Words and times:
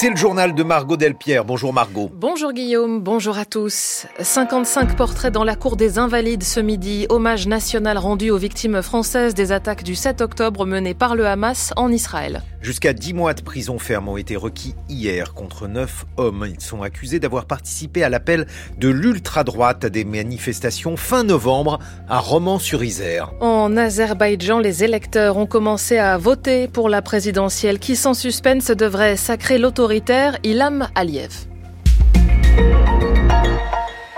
C'est 0.00 0.08
le 0.08 0.16
journal 0.16 0.54
de 0.54 0.62
Margot 0.62 0.96
Delpierre. 0.96 1.44
Bonjour 1.44 1.74
Margot. 1.74 2.10
Bonjour 2.14 2.54
Guillaume, 2.54 3.02
bonjour 3.02 3.36
à 3.36 3.44
tous. 3.44 4.06
55 4.18 4.96
portraits 4.96 5.30
dans 5.30 5.44
la 5.44 5.56
cour 5.56 5.76
des 5.76 5.98
Invalides 5.98 6.42
ce 6.42 6.58
midi. 6.58 7.04
Hommage 7.10 7.46
national 7.46 7.98
rendu 7.98 8.30
aux 8.30 8.38
victimes 8.38 8.80
françaises 8.80 9.34
des 9.34 9.52
attaques 9.52 9.84
du 9.84 9.94
7 9.94 10.22
octobre 10.22 10.64
menées 10.64 10.94
par 10.94 11.14
le 11.14 11.26
Hamas 11.26 11.74
en 11.76 11.92
Israël. 11.92 12.40
Jusqu'à 12.62 12.92
10 12.92 13.14
mois 13.14 13.32
de 13.32 13.40
prison 13.40 13.78
ferme 13.78 14.08
ont 14.08 14.18
été 14.18 14.36
requis 14.36 14.74
hier 14.90 15.32
contre 15.32 15.66
9 15.66 16.04
hommes. 16.18 16.46
Ils 16.46 16.60
sont 16.60 16.82
accusés 16.82 17.18
d'avoir 17.18 17.46
participé 17.46 18.04
à 18.04 18.10
l'appel 18.10 18.46
de 18.78 18.88
l'ultra-droite 18.88 19.86
à 19.86 19.88
des 19.88 20.04
manifestations 20.04 20.98
fin 20.98 21.24
novembre 21.24 21.78
à 22.06 22.18
Romans-sur-Isère. 22.18 23.32
En 23.40 23.78
Azerbaïdjan, 23.78 24.58
les 24.58 24.84
électeurs 24.84 25.38
ont 25.38 25.46
commencé 25.46 25.96
à 25.96 26.18
voter 26.18 26.68
pour 26.68 26.90
la 26.90 27.00
présidentielle 27.00 27.78
qui, 27.78 27.96
sans 27.96 28.14
suspense, 28.14 28.66
devrait 28.66 29.16
sacrer 29.16 29.56
l'autoritaire 29.56 30.36
Ilham 30.44 30.88
Aliyev. 30.94 31.49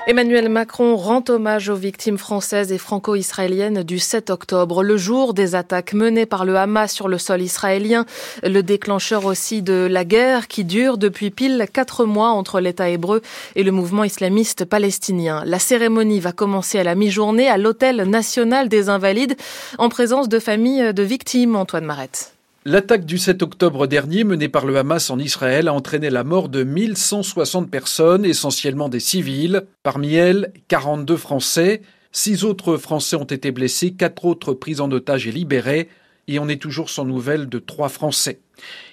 Emmanuel 0.05 0.49
Macron 0.49 0.97
rend 0.97 1.23
hommage 1.29 1.69
aux 1.69 1.77
victimes 1.77 2.19
françaises 2.19 2.73
et 2.73 2.79
franco-israéliennes 2.79 3.85
du 3.85 4.01
7 4.01 4.31
octobre, 4.31 4.83
le 4.83 4.97
jour 4.97 5.33
des 5.33 5.55
attaques 5.55 5.93
menées 5.93 6.27
par 6.27 6.45
le 6.45 6.57
Hamas 6.57 6.93
sur 6.93 7.07
le 7.07 7.19
sol 7.19 7.41
israélien, 7.41 8.05
le 8.43 8.63
déclencheur 8.63 9.25
aussi 9.27 9.63
de 9.63 9.87
la 9.89 10.05
guerre 10.05 10.49
qui 10.49 10.65
dure 10.65 10.99
depuis 10.99 11.31
pile 11.31 11.69
quatre 11.73 12.05
mois 12.05 12.31
entre 12.31 12.59
l'État 12.59 12.89
hébreu 12.89 13.23
et 13.55 13.63
le 13.63 13.71
mouvement 13.71 14.03
islamiste 14.03 14.65
palestinien. 14.65 15.45
La 15.47 15.61
cérémonie 15.61 16.19
va 16.19 16.33
commencer 16.33 16.81
à 16.81 16.85
la 16.85 16.97
mi-journée 16.97 17.49
à 17.49 17.57
l'Hôtel 17.57 18.03
national 18.03 18.69
des 18.69 18.89
Invalides 18.89 19.37
en 19.79 19.89
présence 19.89 20.29
de 20.29 20.41
familles 20.41 20.93
de 20.93 21.03
victimes, 21.05 21.55
Antoine 21.55 21.85
Marette. 21.85 22.32
L'attaque 22.65 23.07
du 23.07 23.19
7 23.19 23.43
octobre 23.43 23.89
dernier 23.89 24.23
menée 24.23 24.49
par 24.49 24.67
le 24.67 24.77
Hamas 24.77 25.11
en 25.11 25.19
Israël 25.19 25.67
a 25.67 25.73
entraîné 25.73 26.11
la 26.11 26.23
mort 26.23 26.49
de 26.49 26.63
1160 26.63 27.69
personnes, 27.69 28.25
essentiellement 28.25 28.89
des 28.89 29.01
civils. 29.01 29.65
Parmi 29.83 30.15
elles, 30.15 30.53
42 30.69 31.17
Français. 31.17 31.83
Six 32.13 32.45
autres 32.45 32.77
Français 32.77 33.17
ont 33.17 33.25
été 33.25 33.51
blessés, 33.51 33.95
quatre 33.95 34.25
autres 34.25 34.55
pris 34.55 34.79
en 34.79 34.93
otage 34.93 35.27
et 35.27 35.33
libérés, 35.33 35.89
et 36.29 36.39
on 36.39 36.49
est 36.49 36.63
toujours 36.63 36.89
sans 36.89 37.05
nouvelles 37.05 37.49
de 37.49 37.59
trois 37.59 37.89
Français. 37.89 38.39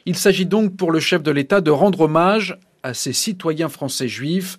Il 0.08 0.18
s'agit 0.18 0.48
donc 0.48 0.76
pour 0.76 0.92
le 0.92 1.00
chef 1.00 1.22
de 1.22 1.30
l'État 1.30 1.62
de 1.62 1.70
rendre 1.70 2.02
hommage 2.02 2.58
à 2.82 2.96
ces 2.96 3.14
citoyens 3.14 3.70
français 3.70 4.08
juifs 4.08 4.58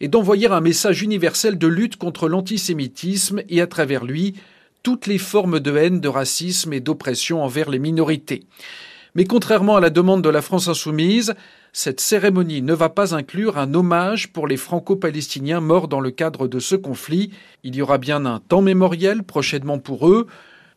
et 0.00 0.06
d'envoyer 0.06 0.46
un 0.46 0.60
message 0.60 1.02
universel 1.02 1.58
de 1.58 1.66
lutte 1.66 1.96
contre 1.96 2.28
l'antisémitisme 2.28 3.42
et 3.48 3.60
à 3.60 3.66
travers 3.66 4.04
lui 4.04 4.34
toutes 4.82 5.06
les 5.06 5.18
formes 5.18 5.60
de 5.60 5.76
haine, 5.76 6.00
de 6.00 6.08
racisme 6.08 6.72
et 6.72 6.80
d'oppression 6.80 7.42
envers 7.42 7.70
les 7.70 7.78
minorités. 7.78 8.46
Mais 9.14 9.24
contrairement 9.24 9.76
à 9.76 9.80
la 9.80 9.90
demande 9.90 10.22
de 10.22 10.28
la 10.28 10.42
France 10.42 10.68
insoumise, 10.68 11.34
cette 11.72 12.00
cérémonie 12.00 12.62
ne 12.62 12.74
va 12.74 12.88
pas 12.88 13.14
inclure 13.14 13.58
un 13.58 13.74
hommage 13.74 14.32
pour 14.32 14.46
les 14.46 14.56
franco-palestiniens 14.56 15.60
morts 15.60 15.88
dans 15.88 16.00
le 16.00 16.10
cadre 16.10 16.48
de 16.48 16.58
ce 16.58 16.76
conflit. 16.76 17.30
Il 17.62 17.76
y 17.76 17.82
aura 17.82 17.98
bien 17.98 18.24
un 18.26 18.40
temps 18.40 18.62
mémoriel 18.62 19.22
prochainement 19.22 19.78
pour 19.78 20.08
eux, 20.08 20.26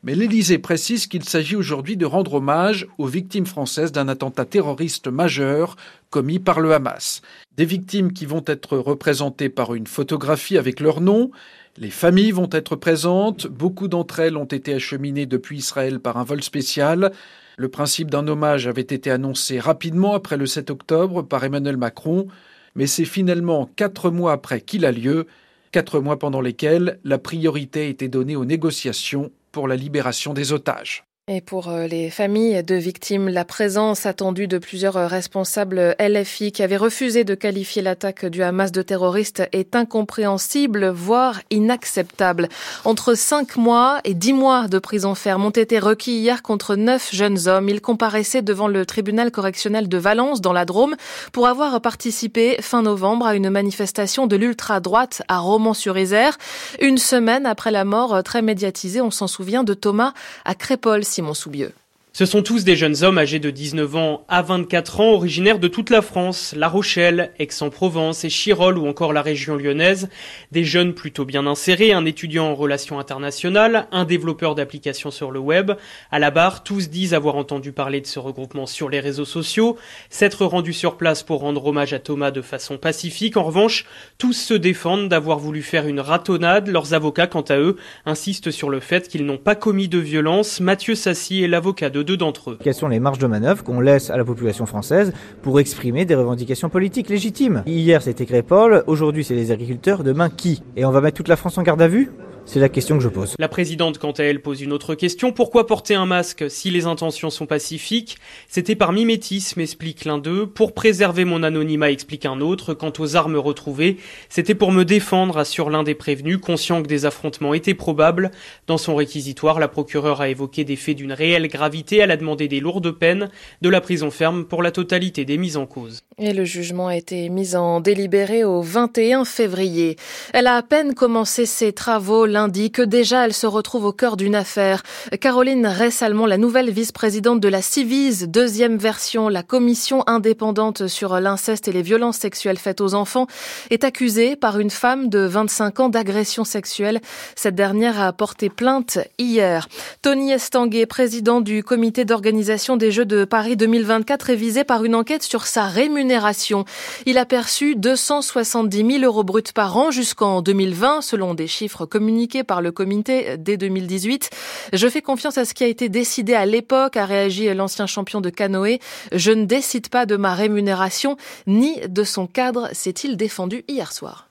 mais 0.05 0.13
l'Élysée 0.13 0.59
précise 0.59 1.07
qu'il 1.07 1.23
s'agit 1.23 1.55
aujourd'hui 1.55 1.97
de 1.97 2.05
rendre 2.05 2.35
hommage 2.35 2.87
aux 2.99 3.07
victimes 3.07 3.47
françaises 3.47 3.91
d'un 3.91 4.07
attentat 4.07 4.45
terroriste 4.45 5.07
majeur 5.07 5.75
commis 6.11 6.37
par 6.37 6.59
le 6.59 6.73
Hamas. 6.73 7.23
Des 7.57 7.65
victimes 7.65 8.13
qui 8.13 8.27
vont 8.27 8.43
être 8.45 8.77
représentées 8.77 9.49
par 9.49 9.73
une 9.73 9.87
photographie 9.87 10.59
avec 10.59 10.79
leur 10.79 11.01
nom, 11.01 11.31
les 11.77 11.89
familles 11.89 12.31
vont 12.31 12.49
être 12.51 12.75
présentes, 12.75 13.47
beaucoup 13.47 13.87
d'entre 13.87 14.19
elles 14.19 14.37
ont 14.37 14.45
été 14.45 14.75
acheminées 14.75 15.25
depuis 15.25 15.57
Israël 15.57 15.99
par 15.99 16.17
un 16.17 16.23
vol 16.23 16.43
spécial. 16.43 17.11
Le 17.57 17.67
principe 17.69 18.11
d'un 18.11 18.27
hommage 18.27 18.67
avait 18.67 18.81
été 18.81 19.09
annoncé 19.09 19.59
rapidement 19.59 20.13
après 20.13 20.37
le 20.37 20.45
7 20.45 20.69
octobre 20.69 21.23
par 21.23 21.43
Emmanuel 21.43 21.77
Macron, 21.77 22.27
mais 22.75 22.85
c'est 22.85 23.05
finalement 23.05 23.71
quatre 23.75 24.11
mois 24.11 24.33
après 24.33 24.61
qu'il 24.61 24.85
a 24.85 24.91
lieu, 24.91 25.25
quatre 25.71 25.99
mois 25.99 26.19
pendant 26.19 26.41
lesquels 26.41 26.99
la 27.03 27.17
priorité 27.17 27.81
a 27.81 27.85
été 27.85 28.07
donnée 28.07 28.35
aux 28.35 28.45
négociations 28.45 29.31
pour 29.55 29.69
la 29.69 29.77
libération 29.77 30.33
des 30.33 30.51
otages. 30.51 31.04
Et 31.27 31.41
pour 31.41 31.69
euh, 31.69 31.87
les 31.87 32.11
familles 32.11 32.61
de 32.61 32.75
victimes, 32.75 33.29
la 33.29 33.45
présence 33.45 34.05
attendue 34.05 34.47
de 34.47 34.59
plusieurs 34.59 34.95
euh, 34.95 35.07
responsables 35.07 35.95
LFI 35.99 36.51
qui 36.51 36.61
avaient 36.61 36.77
refusé 36.77 37.23
de 37.23 37.33
qualifier 37.33 37.81
l'attaque 37.81 38.27
du 38.27 38.43
Hamas 38.43 38.71
de 38.71 38.83
terroriste 38.83 39.41
est 39.51 39.75
incompréhensible, 39.75 40.85
voire 40.89 41.41
inacceptable. 41.49 42.47
Entre 42.83 43.15
cinq 43.15 43.55
mois 43.55 44.01
et 44.03 44.13
dix 44.13 44.33
mois 44.33 44.67
de 44.67 44.77
prison 44.77 45.15
ferme 45.15 45.45
ont 45.45 45.49
été 45.49 45.79
requis 45.79 46.11
hier 46.11 46.43
contre 46.43 46.75
neuf 46.75 47.09
jeunes 47.11 47.47
hommes. 47.47 47.69
Ils 47.69 47.81
comparaissaient 47.81 48.43
devant 48.43 48.67
le 48.67 48.85
tribunal 48.85 49.31
correctionnel 49.31 49.89
de 49.89 49.97
Valence 49.97 50.41
dans 50.41 50.53
la 50.53 50.65
Drôme 50.65 50.95
pour 51.31 51.47
avoir 51.47 51.81
participé 51.81 52.57
fin 52.61 52.83
novembre 52.83 53.25
à 53.25 53.33
une 53.33 53.49
manifestation 53.49 54.27
de 54.27 54.35
l'ultra-droite 54.35 55.23
à 55.27 55.39
Romans-sur-Isère. 55.39 56.37
Une 56.81 56.99
semaine 56.99 57.47
après 57.47 57.71
la 57.71 57.83
mort 57.83 58.13
euh, 58.13 58.21
très 58.21 58.43
médiatisée, 58.43 59.01
on 59.01 59.09
s'en 59.09 59.25
souvient, 59.25 59.63
de 59.63 59.73
Thomas 59.73 60.13
à 60.45 60.53
Crépole 60.53 61.03
Simon 61.15 61.33
Soubieux. 61.33 61.73
Ce 62.17 62.23
sont 62.25 62.41
tous 62.41 62.63
des 62.63 62.77
jeunes 62.77 63.03
hommes 63.03 63.17
âgés 63.17 63.39
de 63.39 63.49
19 63.49 63.93
ans 63.97 64.25
à 64.29 64.41
24 64.41 65.01
ans, 65.01 65.11
originaires 65.11 65.59
de 65.59 65.67
toute 65.67 65.89
la 65.89 66.01
France, 66.01 66.53
La 66.55 66.69
Rochelle, 66.69 67.33
Aix-en-Provence 67.39 68.23
et 68.23 68.29
Chirol 68.29 68.77
ou 68.77 68.87
encore 68.87 69.11
la 69.11 69.21
région 69.21 69.57
lyonnaise. 69.57 70.07
Des 70.53 70.63
jeunes 70.63 70.93
plutôt 70.93 71.25
bien 71.25 71.45
insérés, 71.45 71.91
un 71.91 72.05
étudiant 72.05 72.45
en 72.45 72.55
relations 72.55 72.99
internationales, 72.99 73.89
un 73.91 74.05
développeur 74.05 74.55
d'applications 74.55 75.11
sur 75.11 75.29
le 75.29 75.39
web. 75.39 75.73
À 76.09 76.19
la 76.19 76.31
barre, 76.31 76.63
tous 76.63 76.89
disent 76.89 77.13
avoir 77.13 77.35
entendu 77.35 77.73
parler 77.73 77.99
de 77.99 78.07
ce 78.07 78.19
regroupement 78.19 78.65
sur 78.65 78.87
les 78.87 79.01
réseaux 79.01 79.25
sociaux, 79.25 79.75
s'être 80.09 80.45
rendus 80.45 80.71
sur 80.71 80.95
place 80.95 81.21
pour 81.21 81.41
rendre 81.41 81.65
hommage 81.65 81.91
à 81.91 81.99
Thomas 81.99 82.31
de 82.31 82.41
façon 82.41 82.77
pacifique. 82.77 83.35
En 83.35 83.43
revanche, 83.43 83.83
tous 84.17 84.31
se 84.31 84.53
défendent 84.53 85.09
d'avoir 85.09 85.37
voulu 85.37 85.61
faire 85.61 85.85
une 85.85 85.99
ratonnade. 85.99 86.69
Leurs 86.69 86.93
avocats, 86.93 87.27
quant 87.27 87.41
à 87.41 87.57
eux, 87.57 87.75
insistent 88.05 88.51
sur 88.51 88.69
le 88.69 88.79
fait 88.79 89.09
qu'ils 89.09 89.25
n'ont 89.25 89.35
pas 89.35 89.55
commis 89.55 89.89
de 89.89 89.99
violence. 89.99 90.61
Mathieu 90.61 90.95
Sassi 90.95 91.43
est 91.43 91.49
l'avocat 91.49 91.89
de 91.89 92.04
deux 92.05 92.15
d'entre 92.15 92.51
eux. 92.51 92.59
Quelles 92.63 92.73
sont 92.73 92.87
les 92.87 92.99
marges 92.99 93.19
de 93.19 93.27
manœuvre 93.27 93.63
qu'on 93.63 93.81
laisse 93.81 94.09
à 94.09 94.17
la 94.17 94.23
population 94.23 94.65
française 94.65 95.11
pour 95.41 95.59
exprimer 95.59 96.05
des 96.05 96.15
revendications 96.15 96.69
politiques 96.69 97.09
légitimes? 97.09 97.63
Hier 97.65 98.01
c'était 98.01 98.25
Crépol, 98.25 98.83
aujourd'hui 98.87 99.25
c'est 99.25 99.35
les 99.35 99.51
agriculteurs, 99.51 100.03
demain 100.03 100.29
qui? 100.29 100.63
Et 100.77 100.85
on 100.85 100.91
va 100.91 101.01
mettre 101.01 101.17
toute 101.17 101.27
la 101.27 101.35
France 101.35 101.57
en 101.57 101.63
garde 101.63 101.81
à 101.81 101.87
vue? 101.87 102.11
C'est 102.47 102.59
la 102.59 102.69
question 102.69 102.95
que 102.95 103.03
je 103.03 103.09
pose. 103.09 103.33
La 103.39 103.47
présidente, 103.47 103.97
quant 103.97 104.11
à 104.11 104.21
elle, 104.21 104.39
pose 104.39 104.61
une 104.61 104.71
autre 104.71 104.93
question. 104.93 105.31
Pourquoi 105.31 105.65
porter 105.65 105.95
un 105.95 106.05
masque 106.05 106.45
si 106.47 106.69
les 106.69 106.85
intentions 106.85 107.31
sont 107.31 107.47
pacifiques? 107.47 108.17
C'était 108.47 108.75
par 108.75 108.91
mimétisme, 108.91 109.59
explique 109.61 110.05
l'un 110.05 110.19
d'eux. 110.19 110.45
Pour 110.45 110.75
préserver 110.75 111.25
mon 111.25 111.41
anonymat, 111.41 111.89
explique 111.89 112.23
un 112.23 112.41
autre. 112.41 112.75
Quant 112.75 112.93
aux 112.99 113.15
armes 113.15 113.37
retrouvées, 113.37 113.97
c'était 114.29 114.53
pour 114.53 114.71
me 114.71 114.85
défendre, 114.85 115.39
assure 115.39 115.71
l'un 115.71 115.81
des 115.81 115.95
prévenus, 115.95 116.37
conscient 116.37 116.83
que 116.83 116.87
des 116.87 117.07
affrontements 117.07 117.55
étaient 117.55 117.73
probables. 117.73 118.29
Dans 118.67 118.77
son 118.77 118.93
réquisitoire, 118.93 119.59
la 119.59 119.67
procureure 119.67 120.21
a 120.21 120.29
évoqué 120.29 120.63
des 120.63 120.75
faits 120.75 120.97
d'une 120.97 121.13
réelle 121.13 121.47
gravité. 121.47 121.94
Elle 121.97 122.11
a 122.11 122.17
demandé 122.17 122.47
des 122.47 122.59
lourdes 122.59 122.91
peines, 122.91 123.29
de 123.61 123.69
la 123.69 123.81
prison 123.81 124.11
ferme 124.11 124.45
pour 124.45 124.63
la 124.63 124.71
totalité 124.71 125.25
des 125.25 125.37
mises 125.37 125.57
en 125.57 125.65
cause. 125.65 126.01
Et 126.17 126.33
le 126.33 126.45
jugement 126.45 126.87
a 126.87 126.95
été 126.95 127.29
mis 127.29 127.55
en 127.55 127.81
délibéré 127.81 128.43
au 128.43 128.61
21 128.61 129.25
février. 129.25 129.97
Elle 130.33 130.47
a 130.47 130.55
à 130.55 130.61
peine 130.61 130.93
commencé 130.93 131.45
ses 131.45 131.73
travaux 131.73 132.25
lundi 132.25 132.71
que 132.71 132.81
déjà 132.81 133.25
elle 133.25 133.33
se 133.33 133.47
retrouve 133.47 133.85
au 133.85 133.91
cœur 133.91 134.15
d'une 134.15 134.35
affaire. 134.35 134.83
Caroline 135.19 135.67
Ressalmon, 135.67 136.25
la 136.25 136.37
nouvelle 136.37 136.69
vice-présidente 136.69 137.39
de 137.41 137.47
la 137.47 137.61
Civise, 137.61 138.27
deuxième 138.29 138.77
version, 138.77 139.27
la 139.27 139.43
commission 139.43 140.03
indépendante 140.07 140.87
sur 140.87 141.19
l'inceste 141.19 141.67
et 141.67 141.71
les 141.71 141.81
violences 141.81 142.17
sexuelles 142.17 142.57
faites 142.57 142.81
aux 142.81 142.93
enfants, 142.93 143.27
est 143.69 143.83
accusée 143.83 144.35
par 144.35 144.59
une 144.59 144.69
femme 144.69 145.09
de 145.09 145.19
25 145.19 145.79
ans 145.81 145.89
d'agression 145.89 146.43
sexuelle. 146.43 147.01
Cette 147.35 147.55
dernière 147.55 147.99
a 147.99 148.13
porté 148.13 148.49
plainte 148.49 148.99
hier. 149.17 149.67
Tony 150.01 150.31
Estanguet, 150.31 150.85
président 150.85 151.41
du 151.41 151.63
comité 151.63 151.84
d'organisation 151.91 152.77
des 152.77 152.91
Jeux 152.91 153.05
de 153.05 153.25
Paris 153.25 153.55
2024, 153.55 154.29
est 154.29 154.35
visé 154.35 154.63
par 154.63 154.83
une 154.83 154.95
enquête 154.95 155.23
sur 155.23 155.45
sa 155.45 155.65
rémunération. 155.65 156.65
Il 157.05 157.17
a 157.17 157.25
perçu 157.25 157.75
270 157.75 158.99
000 158.99 159.03
euros 159.03 159.23
bruts 159.23 159.43
par 159.53 159.77
an 159.77 159.91
jusqu'en 159.91 160.41
2020, 160.41 161.01
selon 161.01 161.33
des 161.33 161.47
chiffres 161.47 161.85
communiqués 161.85 162.43
par 162.43 162.61
le 162.61 162.71
comité 162.71 163.37
dès 163.37 163.57
2018. 163.57 164.29
Je 164.73 164.87
fais 164.87 165.01
confiance 165.01 165.37
à 165.37 165.45
ce 165.45 165.53
qui 165.53 165.63
a 165.63 165.67
été 165.67 165.89
décidé 165.89 166.33
à 166.33 166.45
l'époque, 166.45 166.97
a 166.97 167.05
réagi 167.05 167.53
l'ancien 167.53 167.85
champion 167.85 168.21
de 168.21 168.29
canoë. 168.29 168.79
Je 169.11 169.31
ne 169.31 169.45
décide 169.45 169.89
pas 169.89 170.05
de 170.05 170.15
ma 170.15 170.33
rémunération 170.33 171.17
ni 171.47 171.79
de 171.87 172.03
son 172.03 172.27
cadre, 172.27 172.69
s'est-il 172.73 173.17
défendu 173.17 173.63
hier 173.67 173.91
soir. 173.93 174.24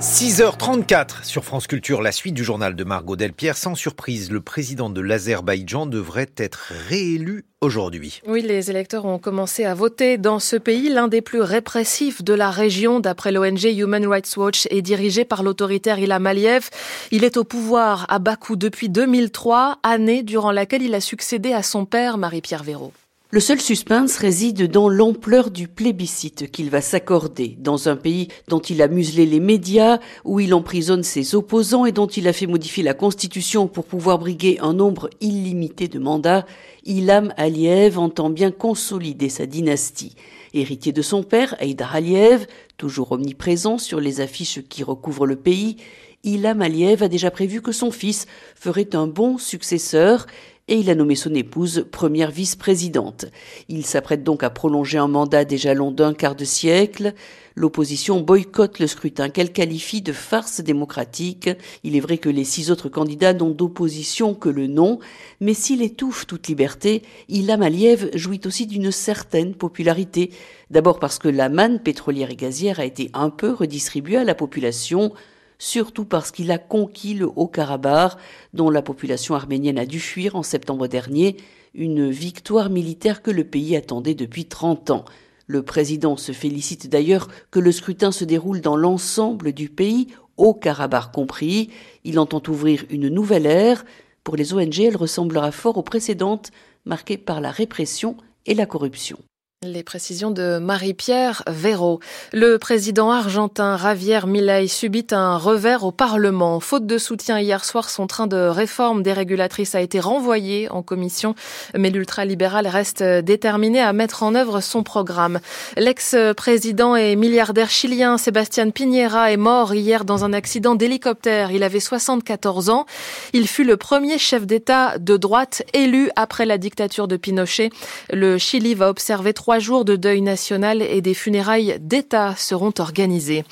6h34 0.00 1.24
sur 1.24 1.44
France 1.44 1.66
Culture, 1.66 2.00
la 2.00 2.10
suite 2.10 2.32
du 2.32 2.42
journal 2.42 2.74
de 2.74 2.84
Margot 2.84 3.16
Delpierre. 3.16 3.58
Sans 3.58 3.74
surprise, 3.74 4.30
le 4.30 4.40
président 4.40 4.88
de 4.88 5.02
l'Azerbaïdjan 5.02 5.84
devrait 5.84 6.30
être 6.38 6.72
réélu 6.88 7.44
aujourd'hui. 7.60 8.22
Oui, 8.26 8.40
les 8.40 8.70
électeurs 8.70 9.04
ont 9.04 9.18
commencé 9.18 9.66
à 9.66 9.74
voter 9.74 10.16
dans 10.16 10.38
ce 10.38 10.56
pays, 10.56 10.88
l'un 10.88 11.06
des 11.06 11.20
plus 11.20 11.42
répressifs 11.42 12.24
de 12.24 12.32
la 12.32 12.50
région, 12.50 12.98
d'après 12.98 13.30
l'ONG 13.30 13.64
Human 13.64 14.06
Rights 14.06 14.34
Watch, 14.38 14.66
et 14.70 14.80
dirigé 14.80 15.26
par 15.26 15.42
l'autoritaire 15.42 15.98
Ilham 15.98 16.26
Aliyev. 16.26 16.70
Il 17.10 17.22
est 17.22 17.36
au 17.36 17.44
pouvoir 17.44 18.06
à 18.08 18.18
Bakou 18.18 18.56
depuis 18.56 18.88
2003, 18.88 19.80
année 19.82 20.22
durant 20.22 20.50
laquelle 20.50 20.82
il 20.82 20.94
a 20.94 21.02
succédé 21.02 21.52
à 21.52 21.62
son 21.62 21.84
père, 21.84 22.16
Marie-Pierre 22.16 22.62
Véraud. 22.62 22.94
Le 23.32 23.38
seul 23.38 23.60
suspense 23.60 24.16
réside 24.16 24.68
dans 24.68 24.88
l'ampleur 24.88 25.52
du 25.52 25.68
plébiscite 25.68 26.50
qu'il 26.50 26.68
va 26.68 26.80
s'accorder 26.80 27.56
dans 27.60 27.88
un 27.88 27.94
pays 27.94 28.26
dont 28.48 28.58
il 28.58 28.82
a 28.82 28.88
muselé 28.88 29.24
les 29.24 29.38
médias, 29.38 30.00
où 30.24 30.40
il 30.40 30.52
emprisonne 30.52 31.04
ses 31.04 31.36
opposants 31.36 31.86
et 31.86 31.92
dont 31.92 32.08
il 32.08 32.26
a 32.26 32.32
fait 32.32 32.48
modifier 32.48 32.82
la 32.82 32.92
constitution 32.92 33.68
pour 33.68 33.84
pouvoir 33.84 34.18
briguer 34.18 34.58
un 34.60 34.74
nombre 34.74 35.10
illimité 35.20 35.86
de 35.86 36.00
mandats. 36.00 36.44
Ilham 36.84 37.32
Aliyev 37.36 38.00
entend 38.00 38.30
bien 38.30 38.50
consolider 38.50 39.28
sa 39.28 39.46
dynastie. 39.46 40.16
Héritier 40.52 40.90
de 40.90 41.02
son 41.02 41.22
père, 41.22 41.54
Haïdar 41.60 41.94
Aliyev, 41.94 42.48
toujours 42.78 43.12
omniprésent 43.12 43.78
sur 43.78 44.00
les 44.00 44.20
affiches 44.20 44.62
qui 44.68 44.82
recouvrent 44.82 45.26
le 45.26 45.36
pays, 45.36 45.76
Ilham 46.22 46.60
Aliyev 46.60 47.02
a 47.02 47.08
déjà 47.08 47.30
prévu 47.30 47.62
que 47.62 47.72
son 47.72 47.90
fils 47.90 48.26
ferait 48.54 48.94
un 48.94 49.06
bon 49.06 49.38
successeur 49.38 50.26
et 50.68 50.76
il 50.76 50.90
a 50.90 50.94
nommé 50.94 51.16
son 51.16 51.34
épouse 51.34 51.86
première 51.90 52.30
vice-présidente. 52.30 53.24
Il 53.68 53.84
s'apprête 53.84 54.22
donc 54.22 54.44
à 54.44 54.50
prolonger 54.50 54.98
un 54.98 55.08
mandat 55.08 55.44
déjà 55.44 55.74
long 55.74 55.90
d'un 55.90 56.14
quart 56.14 56.36
de 56.36 56.44
siècle. 56.44 57.14
L'opposition 57.56 58.20
boycotte 58.20 58.78
le 58.78 58.86
scrutin 58.86 59.30
qu'elle 59.30 59.52
qualifie 59.52 60.02
de 60.02 60.12
farce 60.12 60.60
démocratique. 60.60 61.50
Il 61.82 61.96
est 61.96 62.00
vrai 62.00 62.18
que 62.18 62.28
les 62.28 62.44
six 62.44 62.70
autres 62.70 62.88
candidats 62.88 63.32
n'ont 63.32 63.50
d'opposition 63.50 64.34
que 64.34 64.48
le 64.48 64.68
nom, 64.68 65.00
mais 65.40 65.54
s'il 65.54 65.82
étouffe 65.82 66.26
toute 66.26 66.46
liberté, 66.46 67.02
Ilham 67.28 67.62
Aliyev 67.62 68.10
jouit 68.14 68.42
aussi 68.44 68.66
d'une 68.66 68.92
certaine 68.92 69.54
popularité. 69.54 70.30
D'abord 70.70 71.00
parce 71.00 71.18
que 71.18 71.28
la 71.28 71.48
manne 71.48 71.80
pétrolière 71.80 72.30
et 72.30 72.36
gazière 72.36 72.78
a 72.78 72.84
été 72.84 73.10
un 73.12 73.30
peu 73.30 73.50
redistribuée 73.50 74.18
à 74.18 74.24
la 74.24 74.36
population, 74.36 75.12
surtout 75.60 76.06
parce 76.06 76.32
qu'il 76.32 76.50
a 76.50 76.58
conquis 76.58 77.14
le 77.14 77.28
Haut-Karabakh, 77.36 78.16
dont 78.54 78.70
la 78.70 78.82
population 78.82 79.36
arménienne 79.36 79.78
a 79.78 79.86
dû 79.86 80.00
fuir 80.00 80.34
en 80.34 80.42
septembre 80.42 80.88
dernier, 80.88 81.36
une 81.74 82.10
victoire 82.10 82.70
militaire 82.70 83.22
que 83.22 83.30
le 83.30 83.44
pays 83.44 83.76
attendait 83.76 84.14
depuis 84.14 84.46
30 84.46 84.90
ans. 84.90 85.04
Le 85.46 85.62
président 85.62 86.16
se 86.16 86.32
félicite 86.32 86.88
d'ailleurs 86.88 87.28
que 87.50 87.60
le 87.60 87.70
scrutin 87.70 88.10
se 88.10 88.24
déroule 88.24 88.60
dans 88.60 88.76
l'ensemble 88.76 89.52
du 89.52 89.68
pays, 89.68 90.08
au 90.36 90.54
Karabakh 90.54 91.12
compris. 91.12 91.70
Il 92.04 92.18
entend 92.18 92.42
ouvrir 92.48 92.84
une 92.88 93.08
nouvelle 93.08 93.46
ère. 93.46 93.84
Pour 94.24 94.36
les 94.36 94.54
ONG, 94.54 94.80
elle 94.80 94.96
ressemblera 94.96 95.52
fort 95.52 95.76
aux 95.76 95.82
précédentes, 95.82 96.50
marquées 96.86 97.18
par 97.18 97.40
la 97.40 97.50
répression 97.50 98.16
et 98.46 98.54
la 98.54 98.64
corruption. 98.64 99.18
Les 99.66 99.82
précisions 99.82 100.30
de 100.30 100.56
Marie-Pierre 100.56 101.42
Véraud. 101.46 102.00
Le 102.32 102.56
président 102.56 103.10
argentin 103.10 103.76
Javier 103.76 104.20
Milei 104.26 104.68
subit 104.68 105.08
un 105.10 105.36
revers 105.36 105.84
au 105.84 105.92
Parlement. 105.92 106.60
Faute 106.60 106.86
de 106.86 106.96
soutien 106.96 107.38
hier 107.38 107.62
soir, 107.62 107.90
son 107.90 108.06
train 108.06 108.26
de 108.26 108.38
réforme 108.38 109.02
dérégulatrice 109.02 109.74
a 109.74 109.82
été 109.82 110.00
renvoyé 110.00 110.70
en 110.70 110.82
commission, 110.82 111.34
mais 111.76 111.90
l'ultralibéral 111.90 112.66
reste 112.68 113.02
déterminé 113.02 113.82
à 113.82 113.92
mettre 113.92 114.22
en 114.22 114.34
œuvre 114.34 114.62
son 114.62 114.82
programme. 114.82 115.40
L'ex-président 115.76 116.96
et 116.96 117.14
milliardaire 117.14 117.68
chilien 117.68 118.16
Sébastien 118.16 118.70
Piñera 118.70 119.30
est 119.30 119.36
mort 119.36 119.74
hier 119.74 120.06
dans 120.06 120.24
un 120.24 120.32
accident 120.32 120.74
d'hélicoptère. 120.74 121.50
Il 121.50 121.64
avait 121.64 121.80
74 121.80 122.70
ans. 122.70 122.86
Il 123.34 123.46
fut 123.46 123.64
le 123.64 123.76
premier 123.76 124.16
chef 124.16 124.46
d'État 124.46 124.96
de 124.96 125.18
droite 125.18 125.64
élu 125.74 126.08
après 126.16 126.46
la 126.46 126.56
dictature 126.56 127.08
de 127.08 127.18
Pinochet. 127.18 127.68
Le 128.10 128.38
Chili 128.38 128.74
va 128.74 128.88
observer 128.88 129.34
trois 129.34 129.49
trois 129.50 129.58
jours 129.58 129.84
de 129.84 129.96
deuil 129.96 130.20
national 130.20 130.80
et 130.80 131.00
des 131.00 131.12
funérailles 131.12 131.76
d'État 131.80 132.36
seront 132.36 132.72
organisés. 132.78 133.42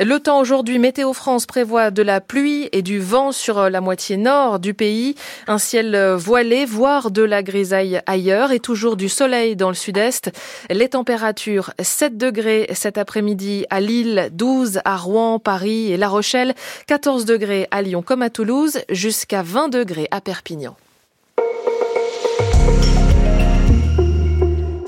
Le 0.00 0.18
temps 0.18 0.40
aujourd'hui, 0.40 0.80
Météo 0.80 1.12
France 1.12 1.46
prévoit 1.46 1.92
de 1.92 2.02
la 2.02 2.20
pluie 2.20 2.68
et 2.72 2.82
du 2.82 2.98
vent 2.98 3.30
sur 3.30 3.70
la 3.70 3.80
moitié 3.80 4.16
nord 4.16 4.58
du 4.58 4.74
pays, 4.74 5.14
un 5.46 5.58
ciel 5.58 5.96
voilé, 6.16 6.64
voire 6.64 7.12
de 7.12 7.22
la 7.22 7.44
grisaille 7.44 8.00
ailleurs 8.06 8.50
et 8.50 8.58
toujours 8.58 8.96
du 8.96 9.08
soleil 9.08 9.54
dans 9.54 9.68
le 9.68 9.76
sud-est. 9.76 10.32
Les 10.70 10.88
températures 10.88 11.70
7 11.78 12.18
degrés 12.18 12.66
cet 12.72 12.98
après-midi 12.98 13.64
à 13.70 13.80
Lille, 13.80 14.30
12 14.32 14.80
à 14.84 14.96
Rouen, 14.96 15.38
Paris 15.38 15.92
et 15.92 15.96
La 15.96 16.08
Rochelle, 16.08 16.56
14 16.88 17.26
degrés 17.26 17.68
à 17.70 17.80
Lyon 17.80 18.02
comme 18.02 18.22
à 18.22 18.30
Toulouse, 18.30 18.80
jusqu'à 18.88 19.44
20 19.44 19.68
degrés 19.68 20.08
à 20.10 20.20
Perpignan. 20.20 20.74